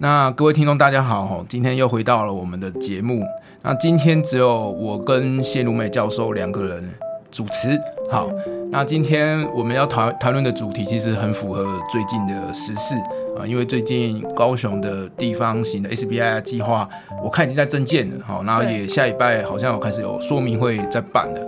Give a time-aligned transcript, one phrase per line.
[0.00, 3.22] 那各位听众大家好，今天又回到了我们的节目。
[3.62, 6.94] 那今天只有我跟谢如美教授两个人
[7.30, 7.80] 主持。
[8.10, 8.30] 好，
[8.74, 12.96] 那今天我们要谈谈论的主题其实很符合最近的时事
[13.38, 16.88] 啊，因为最近高雄的地方型的 SBI 计划，
[17.22, 18.24] 我看已经在增建了。
[18.26, 21.40] 好，那也下礼拜好像有开始有说明会在办了。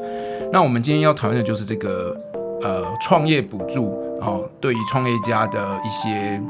[0.52, 2.16] 那我们今天要讨论的就是这个
[2.62, 3.86] 呃创业补助，
[4.20, 6.40] 哦，对于创业家的一些。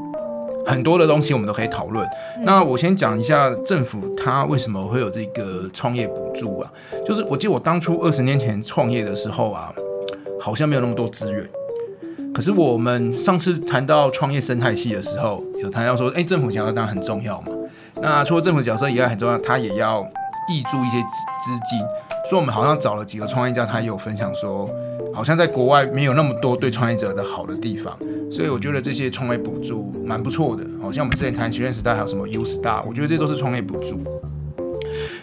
[0.63, 2.05] 很多的东西我们都可以讨论。
[2.41, 6.69] 那我先讲一下政府它为什么会有这个创业补助啊？
[7.05, 9.73] 就是我记得我当初二十年前创业的时候啊，
[10.39, 11.47] 好像没有那么多资源。
[12.33, 17.47] 可是我们上次谈到创业生态系的时候，有谈到说，哎，政府角色当然很重要嘛。
[18.01, 20.01] 那除了政府角色以外很重要，他也要
[20.49, 21.79] 挹注一些资金。
[22.29, 24.69] 所以我们好像找了几个创业家，他也有分享说。
[25.13, 27.97] 好像在国外没有那么多对创业者的好的地方，
[28.31, 30.63] 所以我觉得这些创业补助蛮不错的。
[30.79, 33.99] 好像我们之前谈学院时代还有什么 U Star，我觉得这都是创业补助。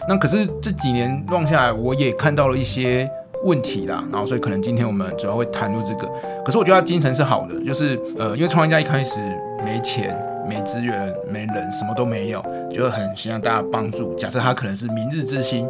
[0.09, 3.09] 那可是这几年弄下来，我也看到了一些
[3.45, 4.05] 问题啦。
[4.11, 6.11] 然后所以可能今天我们主要会谈论这个。
[6.43, 9.19] 可是我觉得他精神是好的，就是呃，因为创业家一开始
[9.63, 10.13] 没钱、
[10.47, 12.43] 没资源、没人，什么都没有，
[12.73, 14.13] 就很希望大家帮助。
[14.15, 15.67] 假设他可能是明日之星。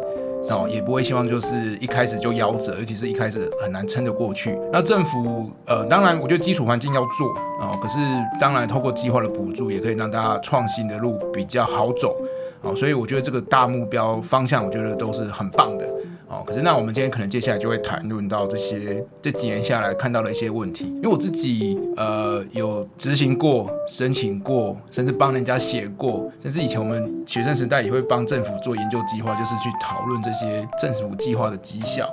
[0.48, 4.56] 哦，也不会希望就是一开始就夭折，尤其是一开始很难撑得过去。
[4.72, 7.26] 那政府呃，当然我觉得基础环境要做
[7.60, 7.98] 哦，可是
[8.38, 12.14] 当然透过计划的补助，也可以让大家创新的路比较好走。
[12.62, 15.84] 哦，所以我觉得这个大目标方向，我觉得都是很棒的。
[16.28, 32.08] 哦，可是那我们今天可能接下来就会谈论到这些这几年下来看到的一些问题，因为我自己呃有执行过、申请过，甚至帮人家写过，甚至以前我们学生时代也会帮政府做研究计划，就是去讨论这些政府计划的绩效，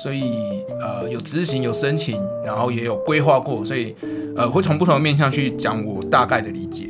[0.00, 3.96] 所以呃有执行、有申请，然后也有规划过，所以
[4.36, 6.88] 呃会从不同的面向去讲我大概的理解。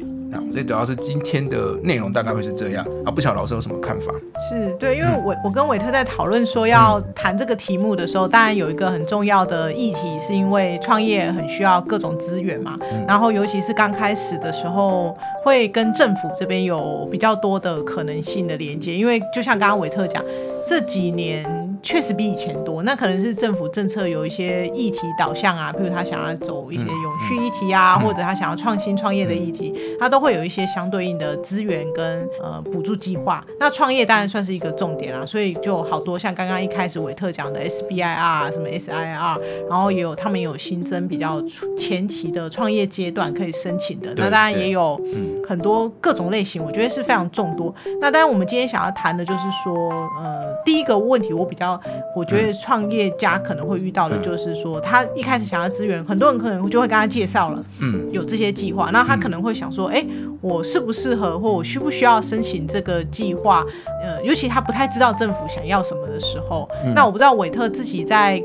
[0.51, 4.13] 所以主要是今天的内容大概会是这样啊，不晓得老师有什么看法？
[4.49, 20.23] 是对，因为我我跟韦特在讨论说要谈这个题目的时候，当然有一个很重要的议题，是因为创业很需要各种资源嘛，然后尤其是刚开始的时候，会跟政府这边有比较多的可能性的连接，因为就像刚刚韦特讲，
[20.65, 21.45] 这几年。
[21.87, 33.47] 确实比以前多，那可能是政府政策有一些议题导向啊，譬如他想要走一些永续议题啊，或者他想要创新创业的议题，他都会有一些相对应的资源跟呃补助计划。
[33.61, 41.41] 那创业当然算是一个重点啦，所以就好多像刚刚一开始韦特讲的 SBIR 什么 SIR，然后也有他们有新增比较
[41.79, 44.13] 前期的创业阶段可以申请的。
[44.17, 45.01] 那当然也有
[45.49, 47.73] 很多各种类型，我觉得是非常众多。
[48.01, 49.89] 那当然我们今天想要谈的就是说，
[50.21, 51.76] 呃，第一个问题我比较。
[52.15, 60.05] 我觉得创业家可能会遇到的就是说，他一开始想要资源，很多人可能就会跟他介绍了，嗯，有这些计划，那他可能会想说，哎，
[60.41, 63.65] 我适不适合，或我需不需要申请这个计划？
[64.03, 68.43] 呃，尤其他不太知道政府想要什么的时候，那我不知道韦特自己在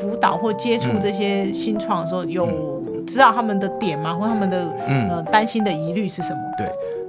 [0.00, 4.14] 辅导或接触这些新创的时候，有知道他们的点吗？
[4.14, 6.38] 或他们的呃担心的疑虑是什么？
[6.56, 6.66] 对。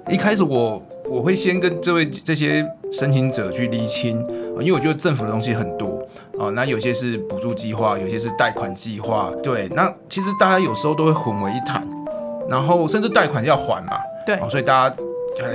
[0.09, 4.19] 一开始我我会先跟这位这些申请者去厘清
[4.57, 6.05] 啊，因为我觉得政府的东西很多
[6.39, 11.87] 啊，那有些是补助计划，有些是贷款计划，对，那其实大家有时候都会混为一谈，
[12.49, 14.95] 然后甚至贷款要还嘛，对，所以大家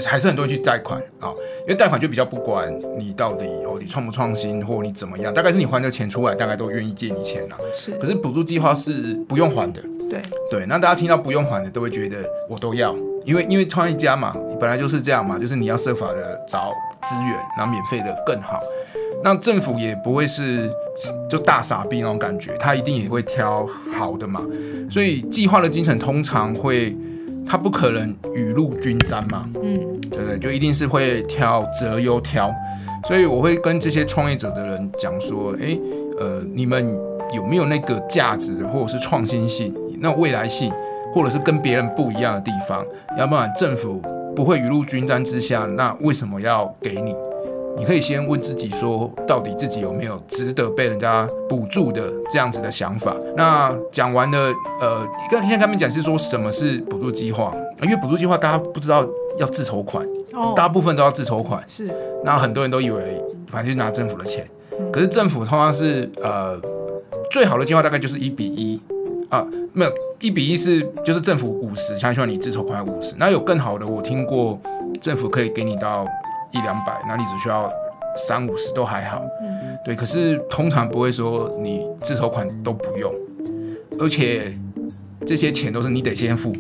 [0.07, 1.33] 还是很多人去贷款啊，
[1.63, 7.57] 因为贷款就比较不管你到底哦你创不创新或你怎么样，大概是你还的钱出来，大概都愿意借你钱啦。
[7.77, 12.95] 是，可是补助计划是不用还的，对对，那大家听到不用还的都会觉得我都要。
[13.29, 16.73] 因为因为创业家嘛，本来就是这样嘛，就是你要设法的找
[17.03, 18.59] 资源，然后免费的更好。
[19.23, 20.73] 那政府也不会是
[21.29, 24.41] 就大傻逼那种感觉，他一定也会挑好的嘛。
[24.91, 26.97] 所以计划的精神通常会，
[27.47, 30.39] 他不可能雨露均沾嘛，嗯，对不对？
[30.39, 32.51] 就一定是会挑择优挑。
[33.07, 35.79] 所以我会跟这些创业者的人讲说，诶，
[36.19, 36.99] 呃，你们
[37.35, 40.73] 有没有那个价值或者是创新性，那未来性？
[41.15, 42.85] 或者是跟别人不一样的地方，
[43.17, 44.01] 要不然政府
[44.35, 47.17] 不会雨露均沾之下，那为什么要给你？
[47.77, 53.15] 你可以先问自己说，到底自己有没有值得被人家补助的这样子的想法？
[53.37, 57.53] 那讲完了，呃，刚先跟他们讲是说什么是补助计划，
[57.83, 59.07] 因为补助计划大家不知道
[59.39, 60.05] 要自筹款，
[60.57, 61.89] 大部分都要自筹款，是，
[62.25, 64.45] 那很多人都以为反正就拿政府的钱，
[64.93, 66.61] 可是政府通常是呃
[67.31, 68.81] 最好的计划大概就是一比一。
[69.29, 73.15] 啊，没有一比一是就是政府五十，像希望你自筹款五十。
[73.19, 74.59] 那有更好的，我听过
[75.01, 76.07] 政府可以给你到
[76.53, 77.71] 一两百，那你只需要
[78.17, 79.23] 三五十都还好，
[79.85, 79.95] 对。
[79.95, 83.13] 可是通常不会说你自筹款都不用，
[84.01, 84.57] 而且
[85.27, 86.55] 这些钱都是你得先付，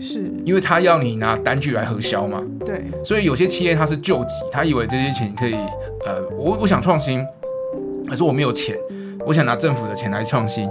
[0.00, 2.42] 是因为他要你拿单据来核销嘛。
[2.64, 5.54] 对，所以有些企业他是救急，他以为这些钱可以，
[6.06, 7.22] 呃，我我想创新，
[8.08, 8.74] 可是我没有钱，
[9.26, 10.68] 我想拿政府的钱来创新，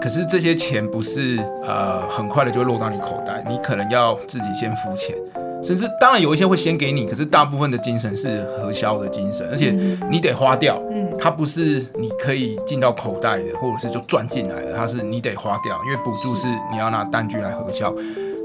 [0.00, 5.14] 可是这些钱不是呃很快的就会落到你口袋，你可能要自己先付钱。
[5.62, 9.70] 甚至当然有一些会先给你，可是大部分的精神是核销的精神，而且
[10.08, 17.92] 你得花掉，嗯，它不是你可以进到口袋的，或者是就赚进来的，它是你得花掉，因为补助是你要拿单据来核销，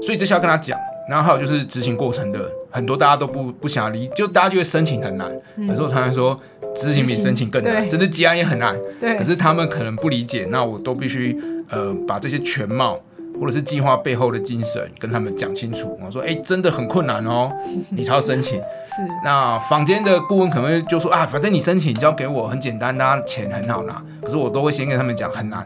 [0.02, 0.76] 所以这是要跟他讲。
[1.08, 5.28] 然后还有就是执行过程的很多大家都不不想理，就大家就会申请很难，
[5.66, 6.36] 可是我常常说
[6.74, 11.36] 执行比申请更难，甚至结案也很难，对，可是他们可能不理解，那我都必须
[11.70, 13.00] 呃把这些全貌。
[13.40, 15.98] 或者是计划背后的精神，跟他们讲清楚。
[16.04, 17.50] 我说，哎，真的很困难哦，
[17.90, 18.56] 你才要申请。
[18.60, 19.02] 是。
[19.24, 24.00] 那坊间的顾问可能就说啊，反正你申请交给我很简单，大家钱很好拿。
[24.22, 25.64] 可是我都会先跟他们讲，很难。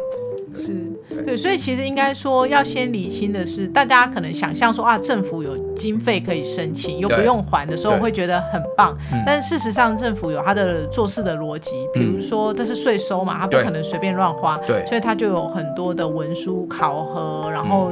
[1.17, 1.23] 是。
[1.23, 8.97] 对，所以其实应该说要先理清的是，大家可能想象说啊，政府有经费可以申请，又不用还的时候，会觉得很棒。
[9.25, 17.91] 但事实上，政府有他的做事的逻辑，比如说这是税收嘛，他不可能随便乱花，对，所以他就有很多的文书考核，然后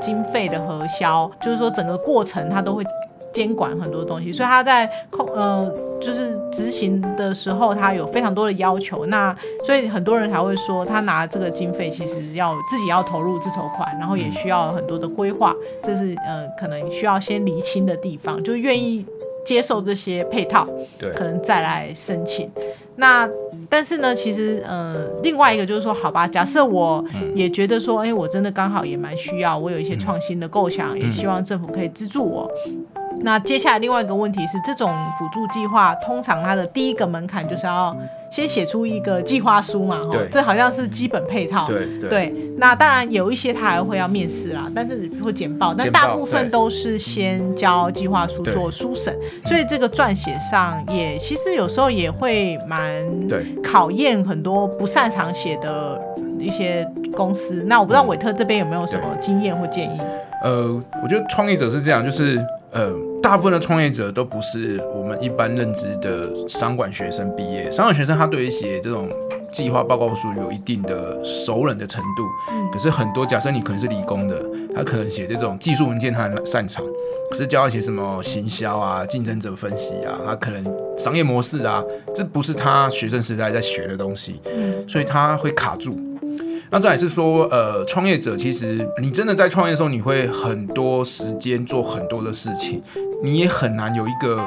[0.00, 2.84] 经费的核销，就是说整个过程他都会。
[3.32, 5.70] 监管很多东西，所以他在控呃，
[6.00, 9.06] 就是执行的时候，他有非常多的要求。
[9.06, 19.04] 那所以很多人才会说，他拿这个经费其实要自己要投入自筹款，然后也需要很多的规划，这是呃可能需要先厘清的地方，就愿意
[19.44, 20.66] 接受这些配套，
[20.98, 22.50] 对，可能再来申请。
[22.98, 23.28] 那
[23.68, 32.50] 但是呢，其实呃，另外一个就是说，好吧，假设我也觉得说，哎，我真的刚好也蛮需要，我有一些创新的构想，也希望政府可以资助我。
[33.22, 37.96] 那接下来另外一个问题是，这种补助计划通常它的第一个门槛就是要
[38.30, 41.66] 先写出一个计划书嘛，对，这好像是基本配套。
[41.66, 42.34] 对对。
[42.58, 49.14] 那当然有一些他还会要面试啦，但是会简报，但大部分都是先交计划书做书审，
[49.44, 53.04] 所以这个撰写上也其实有时候也会蛮
[53.62, 56.00] 考验很多不擅长写的
[56.38, 57.62] 一些公司。
[57.66, 60.00] 那我不知道韦特这边有没有什么经验或建议？
[60.42, 62.38] 呃，我觉得创业者是这样，就是
[62.72, 63.05] 呃。
[63.22, 67.70] 大部分的创业者都不是我们一般认知的商管学生毕业。
[67.72, 69.08] 商管学生他对于写这种
[69.52, 72.22] 计划报告书有一定的熟稔的程度。
[72.52, 72.70] 嗯。
[72.70, 76.84] 可是很多假设你可能是理工的，他可能写这种技术文件他很擅长，
[77.30, 80.64] 可是教他写什么行销啊、竞争者分析啊，他可能
[80.96, 81.82] 商业模式啊，
[82.14, 84.40] 这不是他学生时代在学的东西。
[84.54, 84.88] 嗯。
[84.88, 85.98] 所以他会卡住。
[86.70, 92.82] 那这也是说，呃，创业者其实你真的在创业的时候，你会很多时间做很多的事情，
[93.22, 94.38] 你也很难有一个，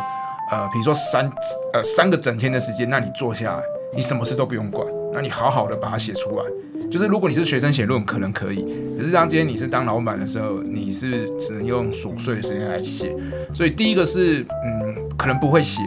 [0.52, 1.32] 呃，比如说三，
[1.74, 3.64] 呃，三个整天的时间，那你坐下来，
[3.96, 6.44] 你什么事都不用管，那你好好的把它写出来。
[6.92, 8.66] 就是如果你是学生写论文可能可以，
[8.98, 13.16] 可是当今天你是当老板的时候，你是只能用琐碎的时间来写。
[13.54, 15.82] 所以第一个是，嗯，可能不会写，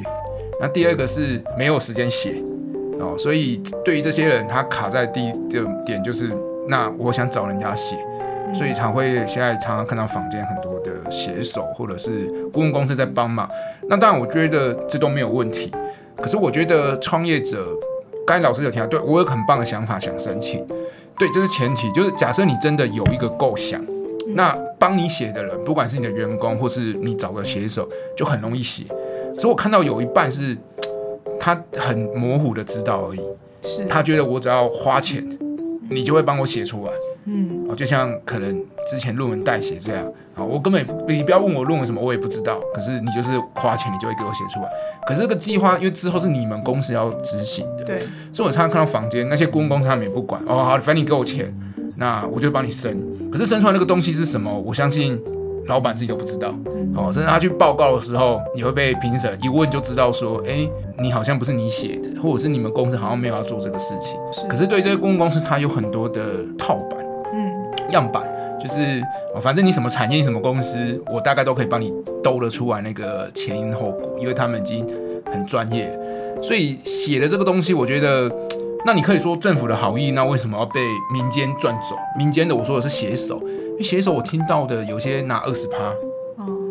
[0.61, 2.40] 那第二个是没有时间写。
[3.02, 6.31] 哦，所以对于这些人，他卡在第一个点就是，
[6.69, 7.96] 那我想找人家写，
[8.54, 13.49] 所以才会现在常常看到坊间很多的写手或者是顾问公司在帮忙。
[13.88, 15.71] 那当然，我觉得这都没有问题。
[16.16, 17.66] 可是我觉得创业者，
[18.25, 20.64] 刚才老师有提到，对我有很棒的想法想申请，
[21.18, 23.85] 对，这是前提，就是假设你真的有一个构想，
[24.28, 28.85] 那帮你写的人，不管是你的员工或是你找的写手，就很容易写。
[29.38, 30.56] 所以我看到有一半是。
[31.44, 33.20] 他很模糊的知道而已，
[33.64, 35.26] 是他觉得我只要花钱，
[35.90, 36.92] 你就会帮我写出来，
[37.25, 40.06] 嗯，啊，就像可能之前论文代写这样，
[40.37, 44.68] 啊，我根本你不要问我论文什么，我也不知道，可是你就是花钱，你就会给我写出来。
[45.04, 47.99] 可是这个计划，因为之后是你们公司要执行的，对，
[48.32, 51.52] 所以我常常看到房间那些顾问公司他们也不管，哦，好，反正你给我钱，
[51.96, 52.96] 那我就帮你生。
[53.32, 54.56] 可是生出来那个东西是什么？
[54.64, 55.20] 我相信。
[55.66, 56.54] 老板自己都不知道，
[56.97, 64.19] 哦，甚至他去报告的时候，你会被评审一问就知道说，哎，你好像不是你写的，或者是你们公司好像没有要做这个事情。
[64.49, 66.23] 可是对这个公共公司，它有很多的
[66.59, 66.99] 套版，
[67.33, 67.52] 嗯，
[67.90, 68.23] 样板，
[68.61, 69.02] 就是
[69.40, 71.92] 反正你什么产业、什么公司，我大概都可以帮你
[72.23, 74.87] 兜得出来那个前因后果，因为他们已经
[75.31, 75.97] 很专业。
[76.42, 78.28] 所以写的这个东西，我觉得，
[78.85, 80.81] 那你可以说政府的好意，那为什么要被
[81.12, 81.97] 民间赚走？
[82.19, 83.40] 民间的，我说的是写手。
[83.83, 85.93] 写手我听到的有些拿二十趴，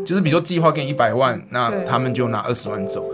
[0.06, 3.06] 就是比如说计划给你一百万，那他们就拿二十万走。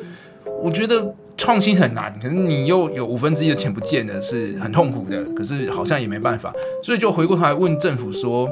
[0.61, 5.23] 我觉得创新很难，可是你又有五分之一的钱不见了，是很痛苦的。
[5.33, 8.47] 可是好像也没办法，所以就回过头来问政府说，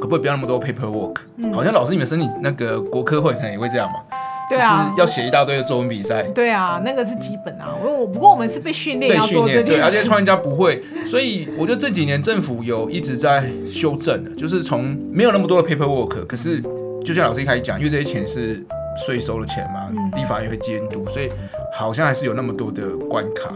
[0.00, 1.16] 可不可以不要那么多 paperwork？
[1.52, 3.96] 好像老师你们申请那个国科会可能也会这样嘛，
[4.48, 6.22] 对啊就是要写一大堆的作文比赛。
[6.34, 7.74] 对啊，那个是基本啊。
[7.82, 10.04] 我我不过我们是被训练被要做这训练，对，而且。
[10.04, 16.62] 创业家不会，所以我觉得这几年政府有一直在修正的，就是从没有那么多的 paperwork，可是
[17.02, 18.62] 就像老师一开始讲，因为这些钱是
[19.06, 21.30] 税收的钱嘛，嗯立法也会监督，所以
[21.72, 23.50] 好像还是有那么多的关卡，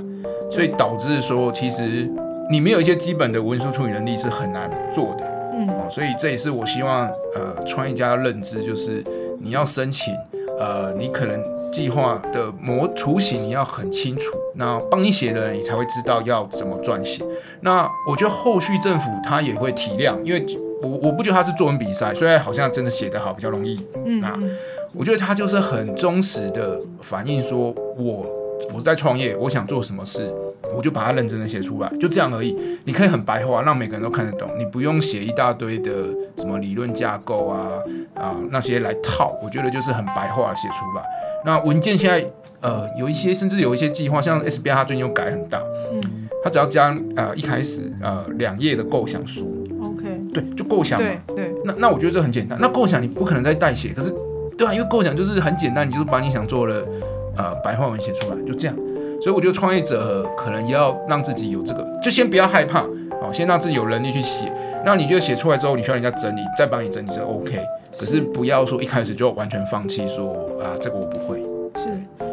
[0.51, 2.11] 所以导致说其实
[2.51, 5.25] 你没有一些基本的文书处理能力是很难做的。
[5.53, 9.05] 嗯哦，所以这也是我希望呃创业家的认知，就是
[9.39, 10.15] 你要申请，
[10.59, 17.25] 呃，你可能计划的模雏形你要很清楚，那帮你写的人你才会知道要怎么撰写。
[17.61, 20.45] 那我觉得后续政府他也会体谅，因为
[20.83, 23.77] 我我不觉得他是作文比赛，虽然好像真的写得好比较容易，
[24.21, 24.57] 那嗯嗯
[24.95, 28.27] 我觉得他就是很忠实的反映说我
[28.75, 30.33] 我在创业，我想做什么事，
[30.77, 32.57] 我就把它认真的写出来，就这样而已。
[32.85, 35.93] 你可以很白话，让每个人都看得懂，你不用写一大堆的
[36.37, 37.73] 什么理论架构啊
[38.15, 41.03] 啊那些来套，我觉得就是很白话写出来。
[41.45, 42.25] 那文件现在
[42.61, 45.63] 呃有一些甚至有一些计划，像 SBI 它最近又改很大，
[45.95, 51.09] 嗯它只要加呃一开始呃两页的构想书，，OK，对，就构想嘛。
[51.27, 52.57] 对对，那那我觉得这很简单。
[52.61, 54.15] 那构想你不可能再代写，可是
[54.57, 56.87] 对啊，因为构想就是很简单，你就是把你想做的
[57.37, 58.77] 呃白话文写出来，就这样。
[59.21, 62.83] 所以我觉得创业者可能也要让自己有这个，就先不要害怕，
[63.21, 64.53] 哦，先让自己有能力去写。
[64.85, 67.59] 那你就写出来之后，你需要人家整理，再帮你整理是 OK。
[67.99, 70.33] 可是不要说一开始就完全放弃，说
[70.63, 71.43] 啊这个我不会。
[71.77, 71.91] 是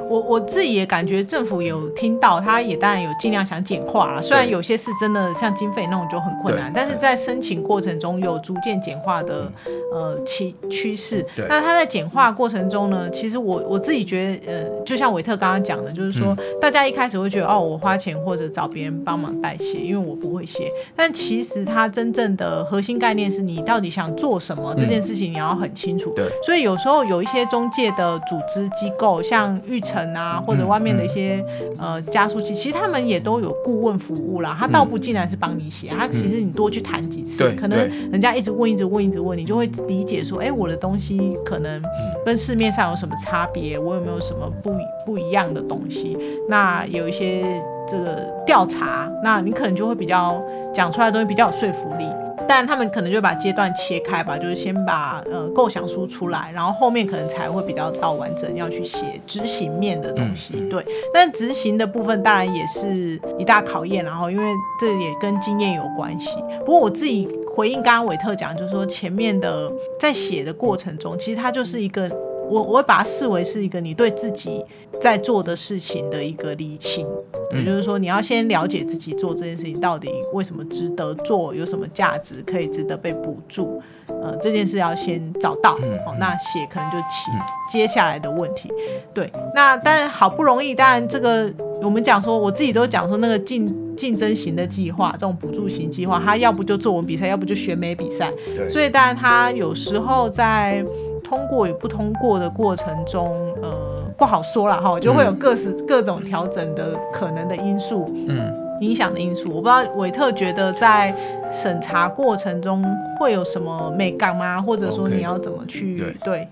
[0.09, 4.21] 我我自己也感觉政府有听到，他也当然有尽量想简化啦。
[4.21, 9.51] 虽然有些是真的像经费那种就很困难，但是在申请过程中有逐渐简化的
[9.93, 11.25] 呃趋趋势。
[11.49, 20.69] 那他在简化过程中呢，其实我我自己觉得，呃，就像维特刚刚讲的，就是说、大家一开始会觉得哦，我花钱或者找别人帮忙代写，因为我不会写。
[20.95, 26.13] 但其实它真正的核心概念是你到底想做什么，这件事情你要很清楚。
[26.15, 31.43] 对所以有时候有一些中介的组织机构，像玉成啊，或者外面的一些、
[31.79, 34.57] 呃加速器，其实他们也都有顾问服务啦。
[34.59, 37.77] 他倒不进来是帮你写，他其实你多去谈几次，对可能
[38.11, 41.81] 人家一直问、一直问、一直问，你就会理解说，哎，我的东西可能
[42.25, 44.71] 跟市面上有什么差别，我有没有什么不
[45.05, 46.17] 不一样的东西？
[46.49, 52.05] 那有一些这个调查，那你可能就会比较讲出来的东西比较有说服力。
[52.47, 60.53] 当然，他们可能就把阶段切开吧，就是先把呃构想书出来，然后后面可能才会比较到完整要去写执行面的东西。
[60.69, 64.45] 对，但执行的部分当然也是一大考验，然后因为
[64.79, 66.37] 这也跟经验有关系。
[66.59, 72.09] 不过我自己回应刚刚韦特讲，就是说前面的在写的过程中，其实它就是一个。
[72.49, 74.63] 我我会把它视为是一个你对自己
[75.01, 77.07] 在做的事情的一个厘清，
[77.51, 85.75] 也就是说你要先了解自己做这件事情到底为什么值得做，有什么价值可以值得被补助，呃，这件事要先找到，
[86.05, 87.31] 哦，那写可能就起
[87.69, 88.71] 接下来的问题。
[89.13, 100.83] 对，那但好不容易，当然这个我们讲说，我自己都讲说那个竞竞争型的计划，这种补助型计划，他要不就作文比赛，要不就选美比赛，对，所以当然他有时候在
[101.25, 103.27] 通过与不通过的过程中，
[103.61, 103.73] 呃，
[104.15, 109.49] 不好说了哈，就会有各式各种调整的可能的因素，嗯，影响的因素。
[109.49, 111.13] 我不知道韦特觉得在
[111.51, 112.85] 审查过程中
[113.19, 114.61] 会有什么美感吗？
[114.61, 116.47] 或者说你要怎么去对对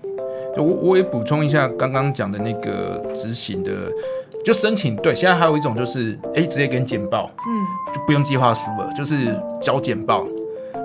[0.56, 3.70] 我我也补充一下刚刚讲的那个执行的，
[4.44, 10.24] 就申请对，现在还有一种就是哎、直接给你简报，嗯就不用计划书了，就是交简报。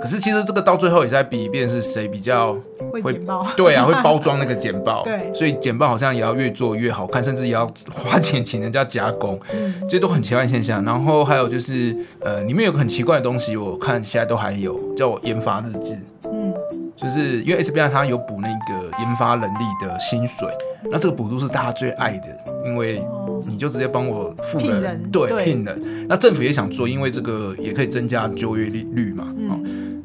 [0.02, 2.56] 可是其实这个到最后也在比一遍是谁比较
[2.92, 3.46] 会报？
[3.58, 5.34] 对啊，会包装那个简报， 对。
[5.34, 9.40] 所以简报好像也要越做越好看，甚至也要花钱请人家加工，
[9.82, 10.84] 这些都很奇怪的现象。
[10.84, 16.54] 然后还有就是呃，里面有个很奇怪的东西，我看现在都还有叫我研发日志，嗯。
[16.96, 20.46] 就是因为 SBI 它有补那个研发能力的薪水，
[20.92, 22.26] 那这个补助是大家最爱的，
[22.66, 23.02] 因为
[23.48, 25.46] 你就直接帮我付人，聘人对对。
[25.46, 26.08] 聘人。
[26.10, 29.58] 那政府也想做，因为这个也可以增加就业率率嘛，哦，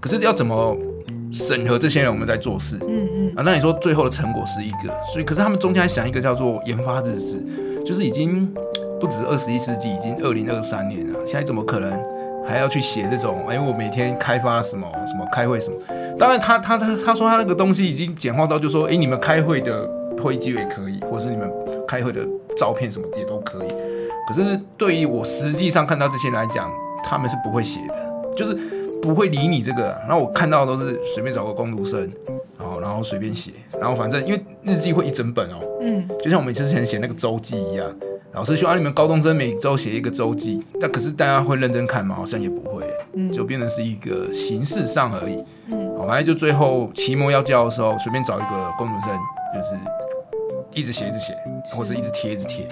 [0.05, 0.77] 可是要怎么
[1.33, 3.43] 审核这些人，我们在做事嗯嗯啊？
[3.43, 7.43] 那你说最后的成果是一个，所以可是他们中间还想一个叫做研发日志，
[7.87, 8.47] 就是已经
[9.01, 11.91] 不止二十一世纪，已经二零二三年了，现在怎么可能
[12.47, 13.47] 还要去写这种？
[13.49, 15.77] 哎，我每天开发什么什么开会什么？
[16.19, 19.89] 当然他，他他他说他那个东西已经简化到，就说，哎，你们开会的
[20.23, 21.51] 会议记录也可以，或是你们
[21.89, 22.21] 开会的
[22.59, 23.69] 照片什么也都可以。
[24.29, 26.71] 可是对于我实际上看到这些人来讲，
[27.03, 28.55] 他们是不会写的，就是
[29.05, 32.11] 不会理你这个啊、然后我看到都是随便找个工读生，
[32.59, 37.95] 然后然后随便写，然后反正因为日记会一整本哦，嗯就像我们之前写那个周记一样。
[38.33, 42.15] 老师说啊，你们高中生每周写一个周记，那可是大家会认真看吗？
[42.17, 42.83] 好像也不会，
[43.13, 45.45] 嗯就变成是一个形式上而已。
[45.71, 49.11] 嗯好，反正就最后期末要交的时候，随便找一个工读生，
[49.53, 51.35] 就是一直写一直写，
[51.77, 52.67] 或是一直贴一直贴。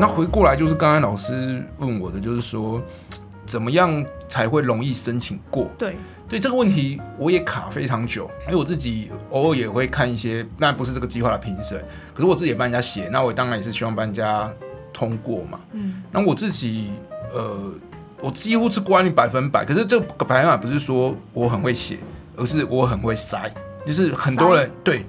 [0.00, 2.80] 那回过来就是刚才老师问我的，就是说
[3.44, 5.68] 怎么样才会容易申请过？
[5.76, 5.96] 对，
[6.28, 14.48] 对这个问题我也卡非常久，因为我自己偶尔也会看一些，那不是这个计划的评审，可是我自己也帮人家写，那我当然也是希望帮人家
[14.92, 15.58] 通过嘛。
[15.72, 16.92] 嗯，那我自己
[17.34, 17.58] 呃，
[18.20, 21.98] 我几乎是关于百分百，可是这个百分百不是说我很会写，
[22.36, 23.52] 而是我很会塞，
[23.84, 25.04] 就是很多人对。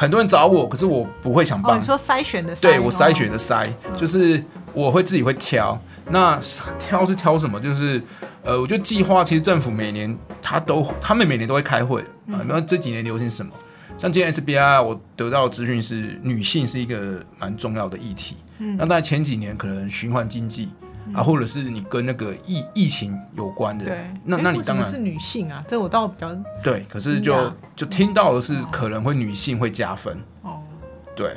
[0.00, 1.78] 很多人找我，可是我不会想帮。
[1.78, 4.42] 你说筛选的筛，对我筛选的筛，就是
[4.72, 5.78] 我会自己会挑。
[6.08, 6.40] 那
[6.78, 7.60] 挑是挑什么？
[7.60, 8.02] 就是
[8.42, 12.00] 呃，我觉得计划其实政府每年他都，他们每年都会开会
[12.32, 12.40] 啊。
[12.46, 13.52] 那这几年流行什么？
[13.98, 18.36] 像今天 SBI，我得到的资讯是女性是一个蛮重要的议题。
[18.56, 20.70] 嗯，那在前几年可能循环经济。
[21.14, 23.84] 啊，或者是你跟那个疫疫情有关的，
[24.24, 30.16] 那那你当然是女性啊，这我倒比较对，可是就就听到的是可能会女性会加分。
[30.42, 30.60] 哦，
[31.16, 31.36] 对，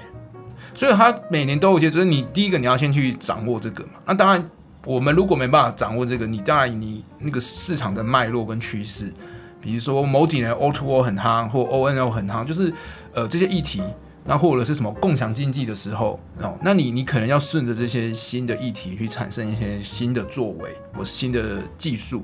[0.73, 4.49] 所以他每年都有些，就是你第一个你要先去掌握这个嘛，那当然
[4.85, 9.11] 我们如果没办法掌握这个，你当然你那个市场的脉络跟趋势，
[9.59, 12.73] 比如说某几年 O to O 很夯，或 O N L 很夯，就是
[13.13, 13.81] 呃这些议题。
[14.25, 22.23] 那或者是什么共享经济的时候哦，那你你可能要顺着这些新的议题去产生一些新的作为或新的技术。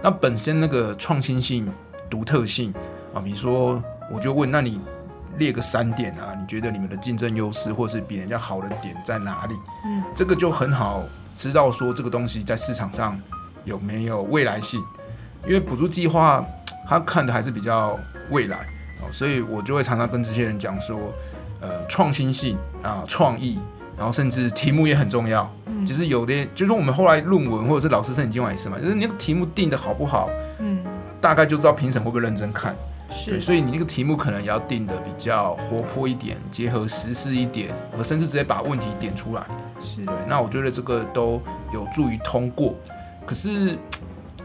[0.00, 1.70] 那本身那个创新性、
[2.08, 2.72] 独特性
[3.12, 4.80] 啊，比如说我就问，那你
[5.38, 9.54] 列个三点啊，你觉得你们的竞争优势或是比人家好的点在哪里？
[9.84, 13.20] 嗯，这个就很好知道说这个东西在市场上
[13.64, 14.80] 有没有未来性，
[15.44, 16.44] 因为补助计划
[16.86, 17.98] 它看的还是比较
[18.30, 18.66] 未来。
[19.10, 21.12] 所以我就会常常跟这些人讲说，
[21.60, 23.58] 呃，创新性啊，创意，
[23.96, 25.50] 然后甚至题目也很重要。
[25.66, 30.84] 嗯，其实有的，就是我们后来论文或者是老师申请今晚也是嘛，就是你那个题目定的好不好，嗯，
[31.20, 32.76] 大概就知道评审会不会认真看。
[33.14, 39.42] 是，所以你那个题目可能也要定的比较活泼一点，结合实事一点，和甚至直接把问题点出来。
[39.84, 41.38] 是对，那我觉得这个都
[41.74, 42.74] 有助于通过。
[43.26, 43.76] 可是，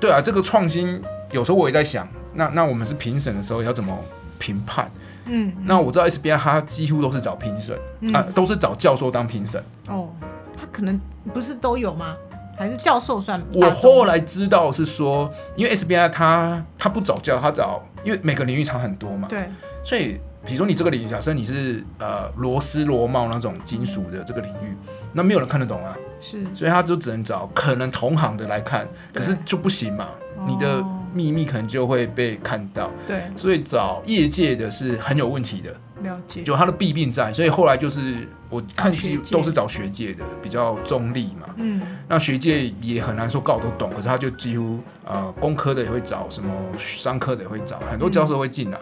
[0.02, 3.98] 对啊，这个创新有时候我也在想，那那我们是评审的时候要怎么？
[4.40, 4.90] 评判，
[5.26, 7.78] 嗯，那我知道 SBI 他几乎都是找评审
[8.14, 9.62] 啊，都是找教授当评审。
[9.90, 10.10] 哦，
[10.58, 11.00] 他可能
[11.34, 12.16] 不是都有吗？
[12.58, 13.42] 还是教授算？
[13.54, 19.28] 我后来知道是说，因为 SBI 他他不找教，他找，因为每个领域差很多嘛。
[19.28, 19.48] 对，
[19.84, 24.76] 所以比如说你这个领域，假设你是呃螺丝螺帽那种金属的这个领域，
[25.14, 25.96] 那没有人看得懂啊。
[26.20, 30.08] 是，所以他就只能找可能同行的来看，可是就不行嘛，
[30.48, 30.84] 你的。
[31.18, 48.78] 秘密可能就会被看到，对，所以找业界的是很有问题的，了解，就他的弊病在，所以后来就是我看几都是找学界的，比较中立嘛，嗯，那学界也很难说搞得懂，可是他就几乎呃，工科的也会找，什么商科的也会找，很多教授会进来，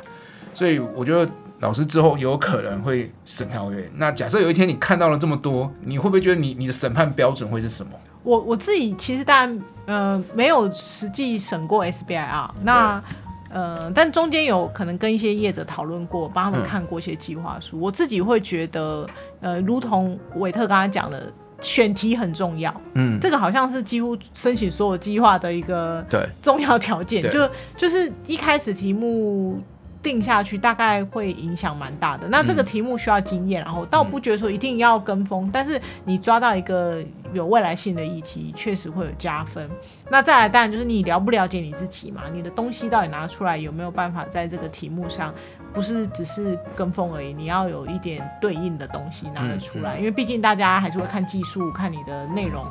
[0.54, 3.90] 所以我觉得老师之后有可能会审条约。
[3.96, 7.92] 那假设有一天你看到了这么多，你会不会觉得你你的审判标准会是什么？
[8.26, 13.02] 我我自己其实当然呃没有实际审过 SBI 啊，那
[13.50, 17.80] 呃但中间有可能跟一些业者讨论过，帮他们看过一些计划书。
[17.80, 19.06] 我自己会觉得
[19.40, 26.28] 呃，如同韦特刚才讲的，选题很重要，嗯，这个好像是几乎申请所有计划的一个对。
[26.42, 29.62] 重要条件，就就是一开始题目。
[30.06, 32.28] 定下去大概会影响蛮大的。
[32.28, 39.68] 那这个题目需要经验，然后倒不觉得说一定要跟风，但是你抓到一个有未来性的议题，确实会有加分。
[40.12, 42.22] 那再来，当然就是你了不了解你自己嘛？
[42.32, 45.34] 你的东西到底拿出来有没有办法在这个题目上，
[45.74, 47.34] 不是只是跟风而已？
[47.34, 52.64] 你要有一点对应的东西拿得出来，因为毕竟大家还是会看技术，看你的内容。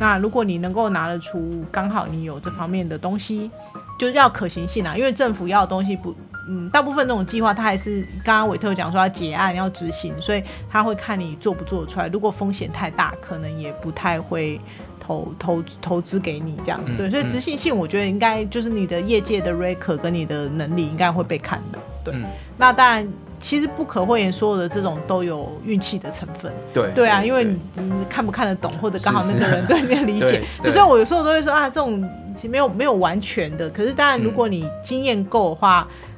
[0.00, 3.48] 那如果你能够拿得出，刚好你有这方面的东西，
[3.96, 4.96] 就是要可行性啊。
[4.96, 6.12] 因为政府要的东西不。
[6.46, 12.08] 嗯，大部分那种计划，他还是刚刚韦特讲说要结案要执行，所以他会看你做不做出来。
[12.08, 14.60] 如果风险太大，可能也不太会
[14.98, 16.80] 投投投资给你这样。
[16.96, 21.78] 对，所以执行性我觉得应该就是你的业界的 record 跟你的能力应该会被看的。
[22.02, 22.14] 对，
[22.56, 23.06] 那当然
[23.38, 26.50] 其实不可讳言，所有的这种都有运气的成分。
[26.72, 32.02] 对，对啊，因为你看不看得懂，或者刚好那个人对你的理解， 就是我有时候都会说啊，这种
[32.34, 33.68] 其实没有没有完全的。
[33.70, 35.86] 可是当然，如果你经验够的话。
[35.90, 36.09] 嗯，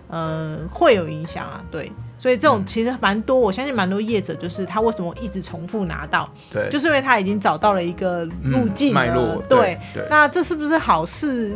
[0.71, 1.91] 会有影响啊，对，
[2.23, 9.43] 所以这种其实蛮多，我相信蛮多业者就是他为什么一直重复拿到，对，就是因为他已经找到了一个路径、脉络。
[9.49, 10.07] 对，对。
[10.09, 11.53] 那这是不是好事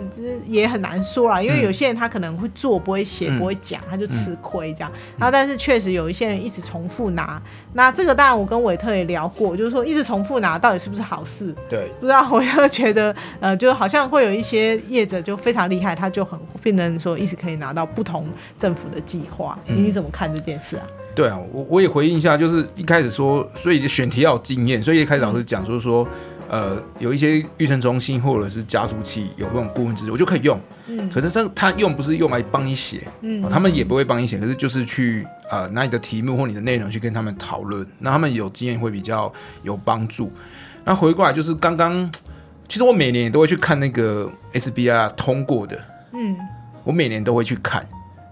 [0.48, 4.90] 也很难说啦，因为有些人他可能会做不会写不会讲，他就吃亏这样。
[5.16, 7.40] 然后但是确实有一些人一直重复拿，
[7.72, 11.54] 那这个当然我跟韦特也聊过，就是说一直重复拿到底是不是好事？
[11.68, 18.26] 对，不知道我就觉得呃，就好像会有一些业者就非常厉害，他就很变成说一直可以拿到不同
[18.58, 19.56] 政府的计划。
[19.66, 20.82] 你怎么看这件事啊？
[21.14, 26.06] 对啊，我我也回应一下，就是一开始说，所以选题要有经验，所以一开始老师讲就是说，
[26.46, 30.60] 呃，有一些预成中心或者是加速器有这种顾问制，我就可以用。
[30.88, 40.30] 嗯，可是这他用不是用来帮你写，嗯，他们也不会帮你写，可是就是去呃拿你的题目或你的内容去跟他们讨论，那他们有经验会比较有帮助。
[40.84, 42.08] 那回过来就是刚刚，
[42.68, 45.80] 其实我每年也都会去看那个 SBR 通过的，
[46.12, 46.36] 嗯，
[46.84, 47.84] 我每年都会去看。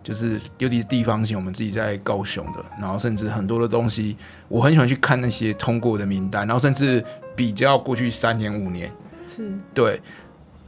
[0.05, 4.17] 就是尤其是地方性，我们自己在高雄的，然后甚至很多的东西，
[4.49, 7.03] 我很喜欢去看那些通过的名单，然后甚至
[7.35, 8.93] 比较过去三年五年，
[9.35, 10.01] 是对。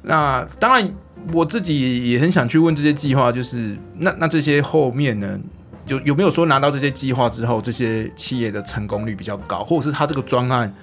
[0.02, 0.90] 那当然，
[1.32, 5.38] 我自己也很想去问这些计划，就是那那这些后面呢，
[5.86, 10.74] 有有没有说拿到这些计划之后，这些企业的成功率比较高，或者是他这个专案，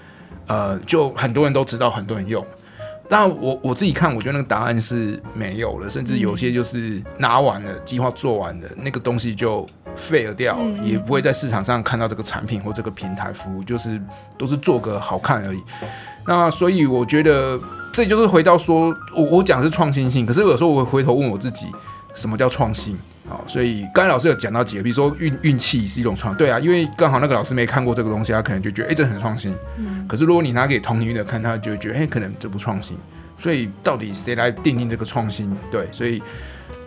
[0.48, 2.46] 呃，就很多人都知道，很多人用。
[3.14, 14.02] 但我我自己看，我觉得那个答案是没有了，甚至有些就是拿完了计划做完了，那个东西就废了掉，也不会在市场上看到这个产品或这个平台服务，就是
[14.36, 15.62] 都是做个好看而已。
[16.26, 17.60] 那所以我觉得
[17.92, 21.68] 这就是回到说，我我讲的是创新性，可是有时候我会回头问我自己，
[22.14, 22.98] 什么叫创新？
[23.30, 29.56] 啊，所以刚才老师有讲到几个，比如说运运气是一种创，对啊，因为刚好那个老师没看过这个东西，他可能就觉得哎，这很创新。
[29.78, 30.06] 嗯。
[30.08, 32.98] 可是如果你拿给同领域的看，他就觉得哎，可能这不创新。
[33.40, 35.56] 所以到底谁来定定这个创新？
[35.72, 36.22] 对，所以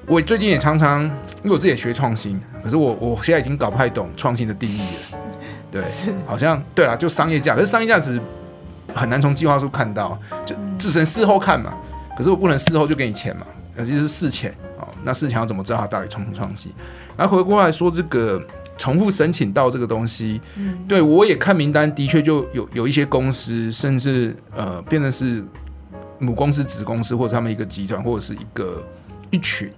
[0.07, 5.19] 我最近也常常，因为我自己也学创新，可是我我现在已经搞不太懂创新的定义了。
[5.71, 5.83] 对，
[6.27, 8.21] 好像对了，就商业价，可是商业价值
[8.95, 11.73] 很难从计划书看到，就只能事后看嘛。
[12.17, 14.55] 可是我不能事后就给你钱嘛，尤其是事前。
[15.07, 16.71] 那事情要怎么知道它到底创不创新？
[17.17, 18.45] 然后回过来说，这个
[18.77, 25.43] 重复申请到这个东西，嗯，对我也看名单，的确就有有一些公司，甚至呃，变成是
[26.19, 28.85] 母公司、子公司，或者他们一个集团，或者是一个
[29.31, 29.71] 一群，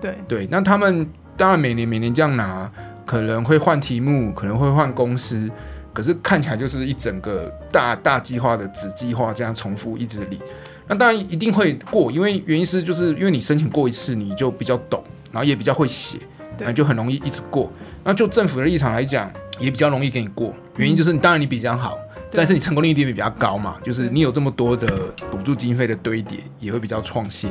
[0.00, 0.48] 对对。
[0.50, 2.70] 那他们当然每年每年这样拿，
[3.04, 5.50] 可能会换题目，可能会换公司，
[5.92, 10.40] 可是看起来就是一整个大大计划的子计划这样重复一直理。
[10.88, 16.16] 那当然一定会过，因为原因是就是因为你申请过一次，你就比较懂，然后也比较会写，
[16.58, 17.72] 那就很容易一直过。
[18.04, 20.54] 那就政府的立场来讲，也比较容易给你过。
[20.76, 21.98] 原因就是你当然你比较好，
[22.32, 27.50] 但是你成功率一定比较高嘛，就是你有这么多的补助经费的堆叠，也会比较创新。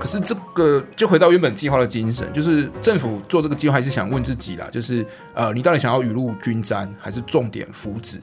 [0.00, 5.04] 可是这个就回到原本计划的精神，就是政府做这个计划还是想问自己啦，就是
[5.34, 8.18] 呃，你到底想要雨露均沾，还是重点福祉？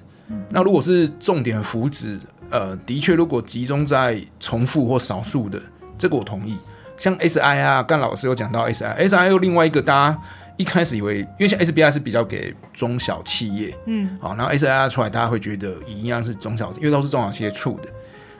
[0.49, 2.19] 那如果是重点扶植？
[2.49, 5.59] 呃，的确，如果集中在重复或少数的，
[5.97, 6.57] 这个我同意。
[6.97, 10.21] 像 SI 啊，干老师有讲到 SI，SI 又另外一个，大家
[10.57, 17.89] 一开始以为，因为像 SBI 是比较给中小企业，嗯，好，然后 SI 出来，大家会觉得一样是中小，因为都是中小企业处的。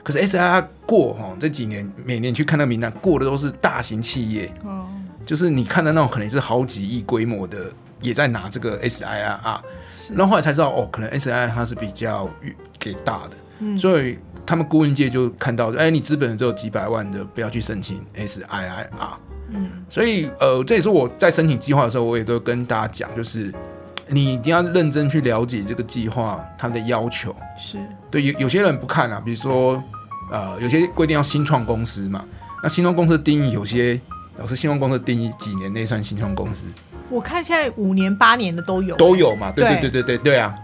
[0.02, 4.86] 可是 SI 过哈这几年，每年去看那个名单，过的都是大型企业，哦，
[5.24, 7.70] 就是你看的那种，可能是好几亿规模的，
[8.02, 9.62] 也在拿这个 SI 啊，
[10.10, 12.28] 然后后来才知道，哦，可能 SI 它是比较
[12.78, 13.36] 给大的。
[13.78, 18.86] 所以他们顾问界就看到，哎，你资本只有几百万的，不要去申请 SIIR。
[19.52, 23.52] 嗯，所以呃，这也是我在申请计划的时候，我也都跟大家讲，就是
[24.08, 27.34] 你一定要认真去了解这个计划它的要求。
[27.58, 27.78] 是
[28.10, 29.82] 对有有些人不看啊，比如说
[30.30, 32.24] 呃，有些规定要新创公司嘛，
[32.62, 34.00] 那新创公司定义有些
[34.38, 36.64] 老师新创公司定义几年内算新创公司？
[37.08, 39.50] 我看现在五年八年的都有，都有嘛？
[39.50, 40.54] 对对对对对对啊，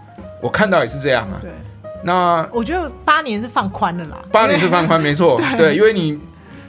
[0.40, 1.38] 我看到也是这样啊。
[1.42, 1.50] 对。
[2.07, 6.16] 那我觉得八年是放宽了啦，八年是放宽，没错， 对，因为你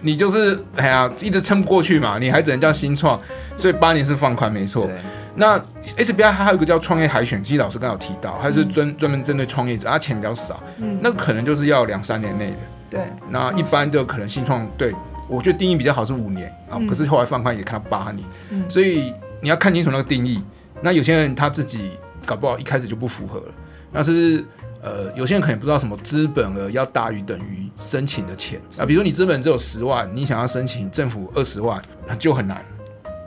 [0.02, 3.22] 你就是哎呀，一直撑不过去嘛，你还只能叫新创，
[3.56, 4.90] 所以八年是放宽，没错。
[5.36, 5.56] 那
[5.96, 12.58] SBI 它还有一个叫创业海选，其实老师刚好提到，它是专专门针对创业者，它钱比较少，嗯，那可能就是要两三年内的，
[12.90, 13.02] 对。
[13.30, 14.92] 那一般的可能新创，对
[15.28, 18.28] 我觉得定义比较好是五年啊，可是后来放宽也看到八年，
[18.68, 20.42] 所以你要看清楚那个定义。
[20.82, 21.92] 那有些人他自己
[22.26, 23.54] 搞不好一开始就不符合了，
[23.92, 24.44] 那是。
[24.82, 32.64] 呃，有些人可能不知道什么资本额要大于等于申请的钱啊，比如说你资本只有十万，你想要申请政府二十万，那就很难。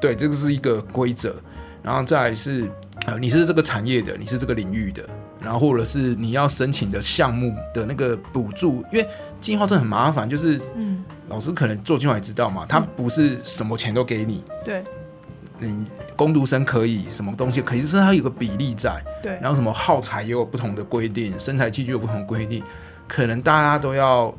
[0.00, 1.34] 对，这个是一个规则。
[1.82, 2.70] 然后再是，
[3.06, 5.02] 呃，你是这个产业的，你是这个领域的，
[5.40, 9.08] 然后或者是你要申请的项目的那个补助，因为
[9.40, 14.44] 计划证很麻烦，就是，嗯，老师可能做计划也知道嘛，他不是什么钱都给你。
[14.62, 14.84] 对。
[15.60, 22.62] 你工读生可以什么东西可，是它有个比例在，对，然后什么耗材也有不同的规定，生产器具有不同的规定，
[23.12, 24.32] 可能大家都要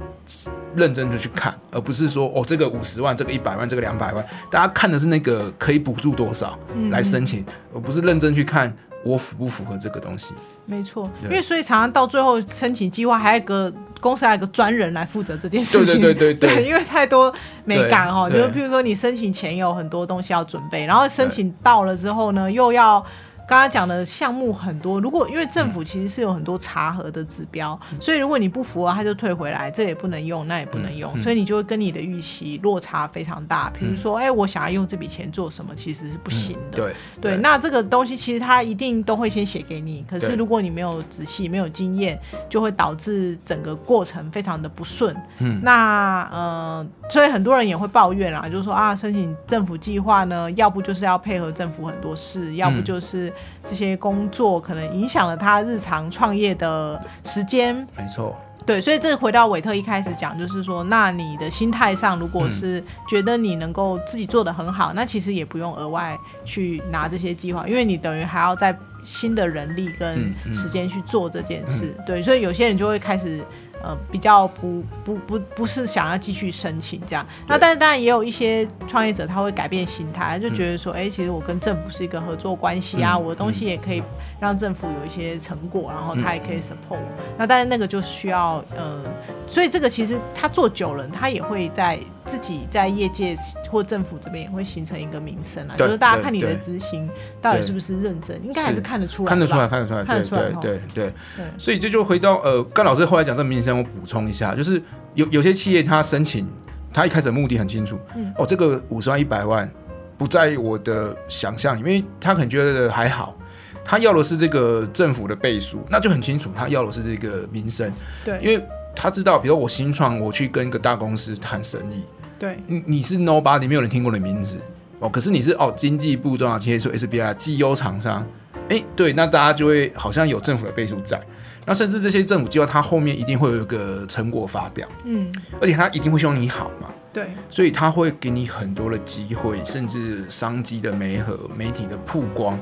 [0.73, 6.57] 认真的去看，而不是说哦这个五十万，这个一百万，这个两百万，大家看的是那个可以补助多少
[6.89, 10.33] 来申请，而不是认真去看我符不符合这个东西。
[10.65, 17.33] 没错，因为所以常常到最后申请计划还有个公司还有个专人来负责这件事情，对对对对，因为太多
[17.65, 23.05] 美感哈，就是譬如说你申请前有很多东西要准备，然后申请到了之后呢，又要。
[23.51, 33.69] 刚刚讲的项目很多，如果因为政府其实是有很多查核的指标，所以如果你不符合，他就退回来，这也不能用，那也不能用，嗯所以你就会跟你的预期落差非常大。
[33.77, 36.77] 比如说，哎、我想要用这笔钱做什么，其实是不行的。
[36.77, 45.13] 对对，那这个东西其实他一定都会先写给你，可是如果你没有仔细、没有经验，就会导致整个过程非常的不顺。
[45.39, 45.59] 嗯。
[45.61, 52.83] 那呃，所以很多人也会抱怨啦，就是说啊，申请政府计划呢，要不就是要配合政府很多事，要不嗯。
[52.85, 53.31] 就是
[53.65, 57.75] 这些工作可能影响了他日常创业的时间。
[57.97, 71.95] 没错，对，所以这回到韦特一开始讲，就是说，那你的心态上，如果是觉得你能够自己做的很好，那其实也不用额外去拿这些计划，因为你等于还要在新的人力跟时间去做这件事。
[72.05, 73.43] 对，所以有些人就会开始。
[73.83, 84.01] 呃，比较不不不不是想要继续申请这样，那但是当然也有一些创业者他会改变心态，他就觉得说，哎、其实我跟政府是一个合作关系啊，嗯我的东西也可以
[84.39, 87.03] 让政府有一些成果，然后他也可以 support 我。
[87.37, 89.01] 那但是那个就需要呃，
[89.47, 93.35] 所以这个其实他做久了，他也会在自己在业界
[93.69, 97.09] 或政府这边也会形成一个名声啊，就是大家看你的执行
[97.41, 99.67] 到底是不是认真，应该还是是看得出来，看得出来，。
[99.67, 100.59] 看得出来，对对看得出来哦。
[100.61, 101.13] 对对。
[101.37, 104.81] 对，所以这就回到呃，甘老师后来讲这个名声，我补充一下，就是
[105.15, 106.47] 有有些企业他申请，
[106.93, 108.31] 他一开始的目的很清楚，嗯。
[108.37, 109.69] 哦，这个五十万一百万
[110.17, 113.35] 不在我的想象里，因为他可能觉得还好，
[113.83, 117.91] 他要的是这个政府的倍数，那就很清楚，他要的是这个名声，
[118.23, 118.63] 对，因为
[118.95, 122.03] 他知道，比如我新创，我去跟一个大公司谈生意，
[122.37, 124.57] 对，你你是 nobody，没有人听过你的名字
[124.99, 128.25] 哦，可是你是哦经济部中小企业处 SBI 绩优厂商，
[128.69, 131.19] 哎，对，那大家就会好像有政府的背书在，
[131.65, 142.59] 那甚至这些政府计划，它后面一定会有一个成果发表，嗯，而且它一定会希望你好嘛，对，所以他会给你很多的机会，甚至商机的媒合、媒体的曝光。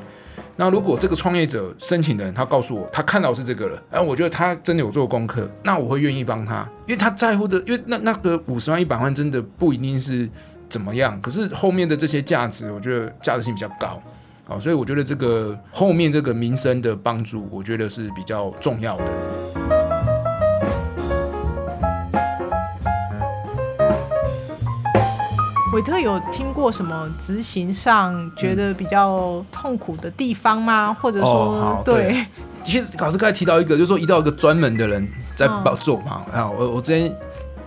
[0.60, 10.30] 那如果这个创业者申请的人，他告诉我他看到是这个了，哎，我觉得他真的有做功课，那我会愿意帮他，因为他在乎的，因为那那个五十万、一百万真的不一定是
[10.68, 14.02] 怎么样，可是后面的这些价值，我觉得价值性比较高。
[14.44, 19.89] 好，所以我觉得这个后面这个民生的帮助，我觉得是比较重要的。
[25.80, 30.94] 韦特有听过什么执行上觉得比较痛苦的地方吗？
[30.94, 31.96] 或者哦说，好对。
[32.04, 32.26] 对，
[32.66, 36.22] 其实老师刚才提到一个，就是说遇到一个专门的人在嗯帮做嘛。
[36.34, 37.10] 啊，我我之前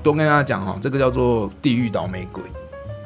[0.03, 2.43] 多跟大家讲哈，这个叫做地狱倒霉鬼。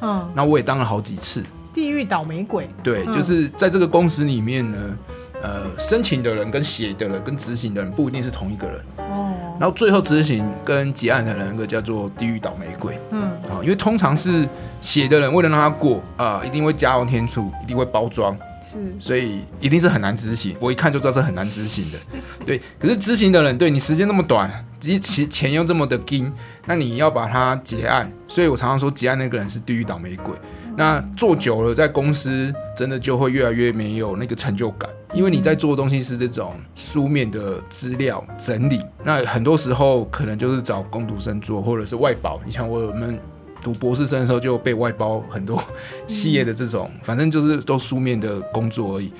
[0.02, 1.40] 嗯，那我也当了好几次，
[1.72, 3.12] 地狱倒霉鬼，对，嗯。
[3.14, 4.98] 就是在这个公司里面呢，
[5.40, 9.25] 呃，申请的人跟写的人跟执行的人不一定是同一个人，哦，
[9.58, 12.98] 然后最后执行跟结案的人，那个叫做地狱倒霉鬼。
[13.10, 14.48] 嗯，啊，因为通常是
[14.80, 18.36] 写的人为了让他过啊、一定会加油添醋，一定会包装，
[18.70, 20.54] 是，所以一定是很难执行。
[20.60, 21.98] 我一看就知道是很难执行的。
[22.44, 26.30] 对，可是执行的人，对你时间那么短，其实钱又这么的紧，
[26.66, 30.34] 那你要把它结案，所以我常常说结案那个人是地狱倒霉鬼。
[30.76, 42.38] 那做久了，在公司真的就会越来越没有那个成就感，因为你在做的东西是这种书面的资料整理，那很多时候可能就是找工读生做，或者是外包。
[42.44, 43.18] 你像我们
[43.62, 45.62] 读博士生的时候就被外包很多
[46.06, 49.10] 企业的这种，反正就是都书面的工作而已。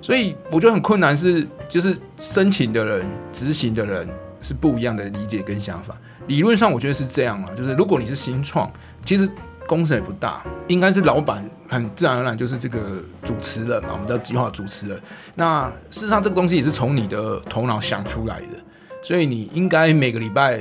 [0.00, 4.08] 所以我觉得很困难是，就是申请的人、执行的人
[4.40, 5.98] 是不一样的理解跟想法。
[6.26, 8.70] 理论上我觉得是这样啊，就是如果你是新创，
[9.04, 9.28] 其实
[9.66, 15.00] 公司也不大，应该是老板很自然而然就是这个主持人嘛，我们叫计划主持人。
[15.34, 18.58] 那事实上这个东西也是从你的头脑想出来的，
[19.02, 20.60] 所以你应该每个礼拜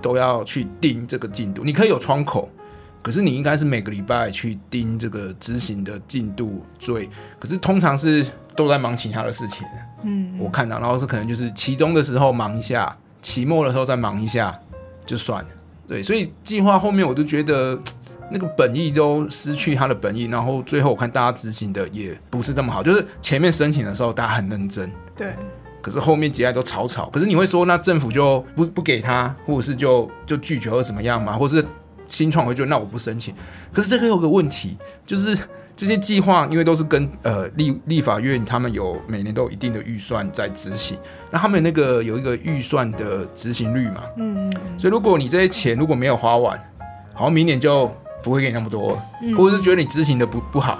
[0.00, 1.62] 都要去盯这个进度。
[1.64, 2.50] 你可以有窗口，
[3.02, 7.08] 可是你应该是每个礼拜去盯这个执行的进度最。
[7.38, 9.66] 可是通常是都在忙其他的事情，
[10.02, 14.58] 嗯，我看到，然后是可能就是期中的时候忙一下，期末的时候再忙一下
[15.06, 15.50] 就算了。
[15.86, 17.78] 对，所以计划后面我就觉得
[18.30, 25.34] 那个本意都失去它的本意，然后最后我看大家执行的也不是这么好，就是前面申请的时候大家很认真，对，
[25.80, 27.08] 可是后面结案都草草。
[27.10, 31.36] 可是你会说，那政府就不不给他，或者是就就拒绝或怎么样嘛？
[31.36, 31.66] 或者是
[32.08, 33.34] 新创会就那我不申请。
[33.72, 35.36] 可是这个有个问题，就是
[35.76, 40.98] 这些计划因为都是跟呃立立法院他们有每年都有一定的预算在执行，
[41.30, 46.58] 那他们那个有一个预算的执行率嘛，嗯嗯所以如果你这些钱如果没有花完，
[47.14, 50.78] 好像明年就不会给你那么多，嗯或者是觉得你执行的不不好，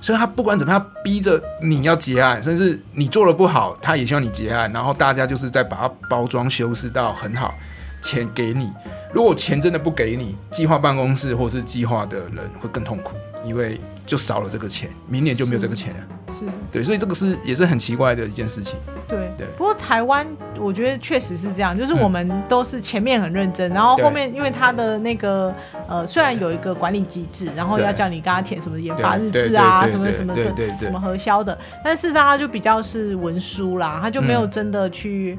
[0.00, 7.54] 所以他不管怎么样，逼着你要结案，甚至你做的不好，他也希望你结案，然后大家就是在把它包装修饰到很好，
[8.02, 8.72] 钱给你。
[9.12, 13.12] 如果钱真的不给你，计划办公室或是计划的人会更痛苦，
[13.44, 16.00] 因为就少了这个钱，明年就没有这个钱了。
[16.32, 16.46] 是。
[16.70, 18.78] 对，所以这个是也是很奇怪的一件事情。
[19.08, 20.26] 对对不过台湾
[20.58, 25.54] 我觉得确实是这样，就是我们都是前面很认真，然后后面因为他的那个
[25.86, 35.38] 呃，虽然有一个管理机制，然后要叫你跟他填什么研发日志啊，什么什么的什么核销的，但事实上他就比较是文书啦，他就没有嗯真的去。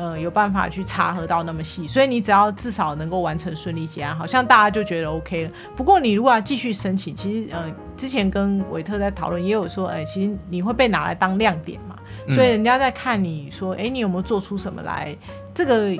[0.00, 5.50] 呃，有办法去查核到那么细，所以你只要至少能够完成顺利结案，好像大家就觉得 OK 了。
[5.76, 15.14] 不过你如果要继续申请，其实呃，之前跟维特在讨论，也有说，哎、其实你会被拿来当亮点嘛，嗯所以人家在看你说，哎、你有没有做出什么来？
[15.52, 15.90] 这个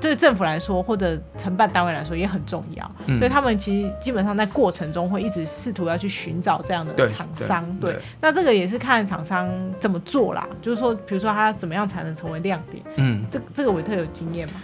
[0.00, 2.90] 对政府来说，或者承办单位来说也很重要。
[3.06, 7.64] 嗯所以他们其实基本上在过程中会一直试图要去寻找这样的厂商。
[7.80, 10.48] 对对，那这个也是看厂商怎么做啦。
[10.62, 12.82] 就是说，比如说他怎么样才能成为亮点？
[12.96, 14.54] 嗯，这这个韦特有经验吗？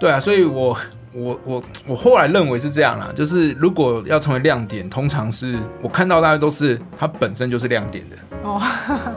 [0.00, 0.76] 对啊，所以我
[1.14, 8.16] 我我我后来认为是这样啦，就是如果要成为亮点，通常是我看到大家都是它本身就是亮点的。
[8.42, 8.60] 哦，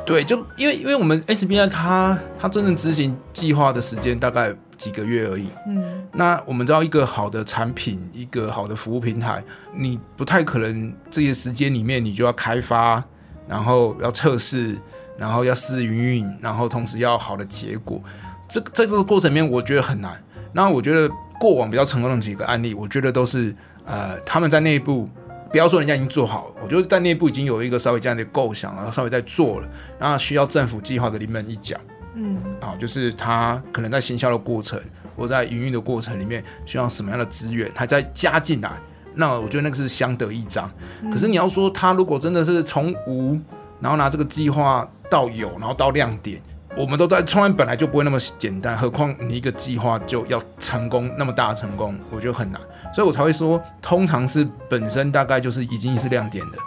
[0.05, 5.47] 对，就因为因为我们 SBI 它它真正执行计划的时间大概几个月而已。
[5.67, 13.03] 嗯，那我们知道一个好的产品，一个好的服务平台，你不太可能这些时间里面你就要开发，
[13.47, 14.77] 然后要测试，
[15.17, 17.99] 然后要试营运，然后同时要好的结果。
[18.47, 20.21] 这个在这个过程里面，我觉得很难。
[20.53, 25.09] 那我觉得过往比较成功的几个案例，我觉得都是呃他们在内部。
[25.51, 31.77] 不要说人家已经做好了，我觉得在内部已经有一个稍微这样的构想，然后稍微在做了，然后需要政府计划的临门一脚。
[32.15, 34.77] 嗯，啊，就是他可能在行销的过程
[35.15, 38.71] 或在营运的过程里面需要什么样的资源，还在加进来，
[39.13, 40.69] 那我觉得那个是相得益彰。
[41.09, 43.39] 可是你要说他如果真的是从无，
[43.79, 46.41] 然后拿这个计划到有，然后到亮点，
[46.77, 52.59] 我们都在创业本来就不会那么简单，何况你一个计划就要成功那么大的成功，我觉得很难，
[52.93, 56.57] 所以我才会说，通常是本身大概就是已经是亮点的，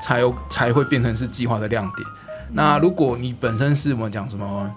[0.00, 2.08] 才有才会变成是计划的亮点。
[2.52, 4.70] 那如果你本身是我们讲什么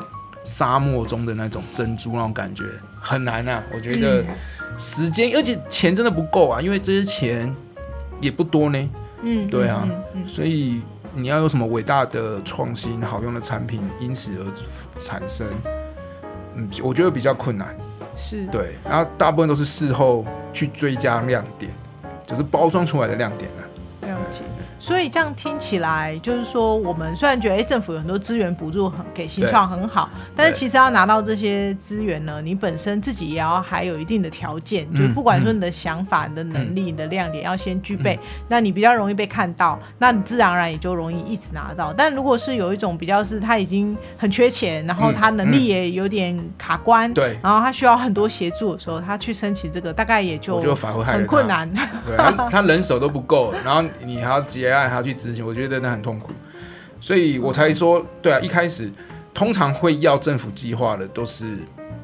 [0.44, 2.64] 沙漠中的那种珍珠那种感觉，
[3.02, 3.62] 很难啊。
[3.74, 4.24] 我觉得
[4.78, 7.54] 时间，而且钱真的不够啊，因为这些钱
[8.22, 8.90] 也不多呢，
[9.22, 10.82] 嗯，对啊嗯嗯嗯所以
[11.14, 15.48] 你要有什么伟大的创新、好用的产品因此而产生，
[16.56, 17.76] 嗯，我觉得比较困难。
[18.16, 21.72] 是，对，然后大部分都是事后去追加亮点，
[22.26, 23.62] 就是包装出来的亮点啊。
[24.80, 41.92] 所以这样听起来，就是说，我们虽然觉得哎、政府有很多资源补助很给新创很好，但是其实要拿到这些资源呢，你本身自己也要还有一定的条件，嗯就是不管说你的想法、你的能力、你的亮点要先具备，那你比较容易被看到，那你自然而然也就容易一直拿到。
[41.92, 50.62] 但如果是有一种比较是他已经很缺钱，然后他能力也有点卡关，对，然后他需要很多协助的时候，他去申请这个大概也就
[51.04, 51.48] 很困。
[51.48, 51.68] 难。
[52.06, 56.32] 对他，他人手都不够，然后你还要结案，还要去执行，我觉得那很痛苦，
[57.00, 58.92] 所以我才说，对啊，一开始
[59.34, 61.58] 通常会要政府计划的，都是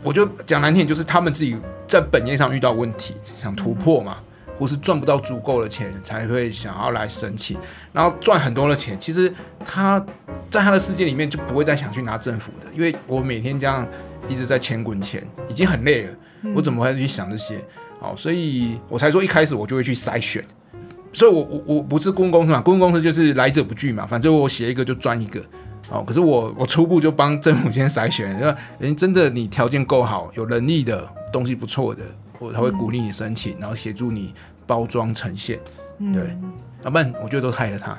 [0.04, 4.18] 我就讲难听，就是他们自己在本业上遇到问题，想突破嘛，
[4.58, 7.58] 或是赚不到足够的钱，才会想要来申请，
[7.92, 9.34] 然后赚很多的钱，其实
[9.66, 10.04] 他
[10.50, 13.88] 在他的世界里面就不会再想去拿政府的，因为我每天这样
[14.28, 16.14] 一直在钱滚钱，已经很累了，
[16.56, 17.60] 我怎么会去想这些？
[18.00, 20.44] 好，所以我才说一开始我就会去筛选。
[21.14, 25.40] 所以我，我我不是顾问公司嘛，顾问公司就是来者不拒嘛，反正我写一个就赚一个。
[25.90, 32.02] 哦，可是我我初步就帮政府先筛选，因为人真的你条件够好，有能力的东西不错的，
[32.40, 34.34] 我才会鼓励你申请，然后协助你
[34.66, 35.60] 包装呈现。
[36.12, 36.52] 对嗯
[36.84, 37.98] 要不然我觉得都害了他。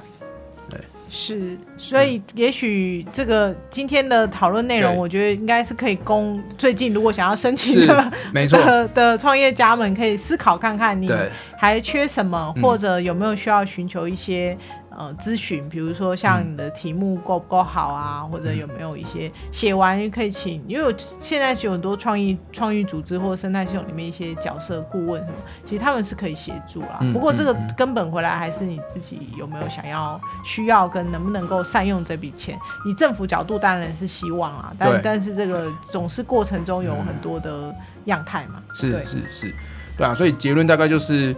[1.17, 11.09] 是，所以也许这个今天的讨论内容，我觉得应该是可以供最近如果想要申请的 没错，的的创业家们可以思考看看，你
[11.57, 12.63] 还缺什么，嗯。
[12.63, 14.59] 或者有没有需要寻求一些
[14.97, 26.99] 呃咨询，比如说像你的题目够不够好啊，或者有没有一些写完可以请，因为我现在是有很多创意创意组织或者生态系统里面一些角色顾问什么，其实他们是可以协助啦。
[27.01, 32.59] 嗯不过这个根本回来还是你自己有没有想要需要跟能不能够善用这笔钱。
[32.87, 37.75] 以政府角度当然是希望啊，但但是这个总是过程中有很多的
[38.07, 38.63] 样态嘛。
[38.75, 39.55] 是是是，
[39.97, 41.35] 对啊，所以结论大概就是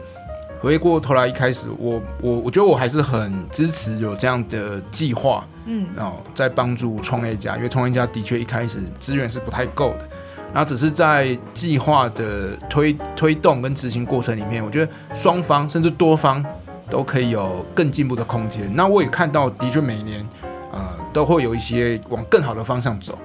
[0.66, 10.08] 回过头来，一开始我我我觉得我还是很支持有这样的计划，嗯，然后在帮助创业家，因为创业家的确一开始资源是不太够的，
[10.52, 16.44] 然后只是在计划的推推动跟执行过程里面，我觉得双方甚至多方
[16.90, 18.68] 都可以有更进步的空间。
[18.74, 20.28] 那我也看到，的确每年
[20.72, 20.80] 呃
[21.12, 23.16] 都会有一些往更好的方向走，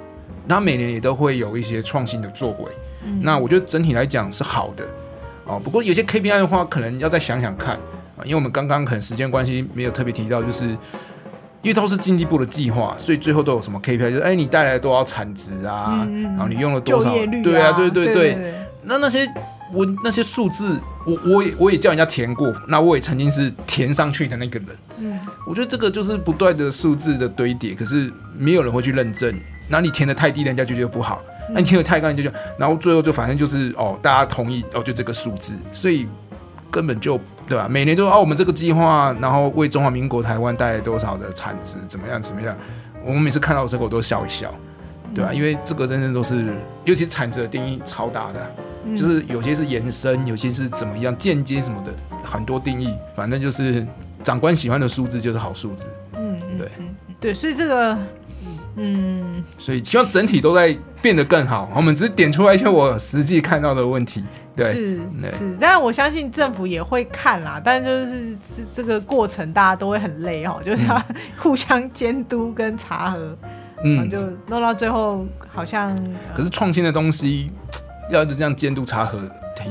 [0.45, 2.71] 那每年也都会有一些创新的作为。
[3.19, 4.85] 那我觉得整体来讲是好的。
[5.51, 7.75] 哦，不过有些 KPI 的话，可能要再想想看
[8.15, 19.27] 啊，因为我们刚刚可能时间关系没有特别提到，就是因为都是经济部的计划，所以最后都有什么 KPI，就是哎，你带来多少产值啊，然后你用了多少，对啊，对对对，那那些
[19.73, 24.67] 我那些数字，我我也我也叫人家填过，那我也曾经是填上去的那个人，
[24.99, 29.33] 嗯，我觉得这个就是不断的数字的堆叠，可是没有人会去认证，
[29.67, 31.21] 那你填的太低，人家就觉得不好。
[31.49, 36.07] 那你听得太高，就就，然后最后就反正就是哦，大家同意哦，就这个数字，所以
[36.69, 37.67] 根本就对吧？
[37.69, 42.55] 每年都说哦，我们这个计划，然后为中华民国台湾带来多少的产值，怎么样怎么样？
[43.03, 44.53] 我们每次看到的时候，我都笑一笑，
[45.13, 45.33] 对吧？
[45.33, 46.53] 因为这个真正都是，
[46.85, 51.91] 尤其产值的定义超大的，就是有些是延伸，有些是怎么样间接什么的，
[52.23, 53.85] 很多定义，反正就是
[54.23, 56.69] 长官喜欢的数字就是好数字，嗯，对，
[57.19, 57.97] 对，所以这个。
[58.75, 61.69] 嗯，所以希望整体都在变得更好。
[61.75, 64.23] 我们只是点出来一些我实际看到的问题，
[64.55, 64.95] 对，是
[65.37, 65.57] 是。
[65.59, 71.03] 但是我相信政府也会看啦，但就是这这个过程大家都会很累哦，就是要
[71.37, 73.37] 互相监督跟查核，
[73.83, 75.95] 嗯，就弄到最后好像。
[76.35, 77.51] 可是创新的东西
[78.15, 79.19] 要这样监督查核。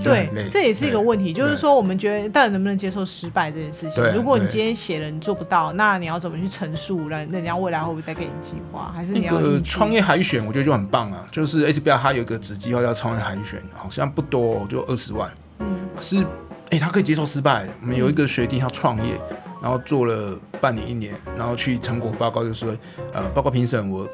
[0.04, 4.04] 对，这也是一个问题，就是说我们觉得到底能不能接受失败这件事情？
[4.12, 7.08] 如果你今天写了你做不到，那你要怎么去陈述？
[7.08, 8.92] 让人家未来会不会再给你计划？
[8.94, 10.44] 还是你要创业海选？
[10.46, 11.26] 我觉得就很棒啊！
[11.32, 15.28] 就是 HBR 它有一个子计划叫创业海选，好像不多，就二十万。
[15.58, 15.66] 嗯，
[15.98, 16.24] 是
[16.70, 17.66] 哎，他可以接受失败。
[17.80, 19.14] 我们有一个学弟他创业，
[19.60, 22.72] 然后做了半年一年，然后去成果报告就说，
[23.12, 24.08] 呃，报告评审我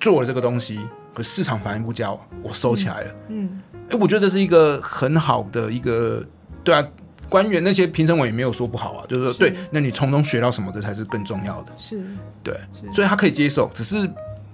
[0.00, 0.80] 做了这个东西，
[1.14, 2.10] 可市场反应不佳，
[2.42, 3.14] 我收起来了。
[3.28, 3.60] 嗯。
[3.90, 6.24] 哎，我觉得这是一个很好的一个，
[6.64, 6.82] 对啊，
[7.28, 11.72] 官员那些评审委也没有说不好啊，就是说对，那你从中学到什么，这才是更重要的。
[11.76, 12.02] 是，
[12.42, 12.54] 对，
[12.92, 14.08] 所以他可以接受，只是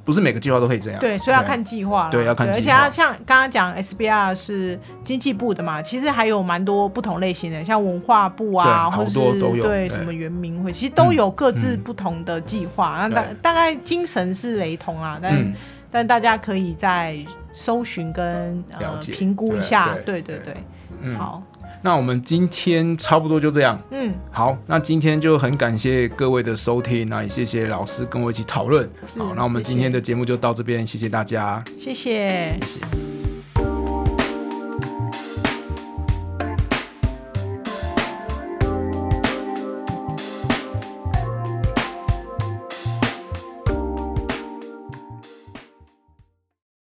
[0.04, 1.00] 不是每个计划都可以这样。
[1.00, 2.08] 对，所以要看计划。
[2.10, 2.46] 对，要看。
[2.46, 12.98] 而且他像刚刚讲 SBR 是经济部的嘛，其实还有蛮多不同类型的，像文化部啊，或者是对什么圆明会，其实都有各自不同的计划。
[13.00, 15.52] 那大大概精神是雷同啊，但
[15.96, 17.16] 但大家可以再。
[17.58, 20.54] 搜寻跟呃评估一下，对对对，
[21.00, 21.42] 嗯，好，
[21.80, 28.86] 那我们今天差不多就这样，嗯，好，那今天就很感谢各位的收听，那也谢谢老师跟我一起讨论，
[29.16, 33.15] 好，那我们今天的节目就到这边，谢谢大家，谢谢，谢谢。